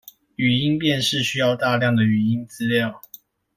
[0.35, 2.99] 語音辨識需要大量的語音資料